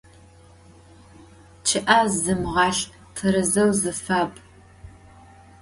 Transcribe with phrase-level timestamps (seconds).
[1.67, 2.81] ЧъӀыэ зымгъалӀ,
[3.15, 4.33] тэрэзэу зыфап.